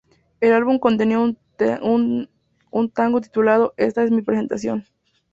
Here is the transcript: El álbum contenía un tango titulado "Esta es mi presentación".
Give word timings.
El 0.39 0.53
álbum 0.53 0.79
contenía 0.79 1.19
un 1.19 2.27
tango 2.91 3.21
titulado 3.21 3.75
"Esta 3.77 4.03
es 4.03 4.09
mi 4.09 4.23
presentación". 4.23 4.87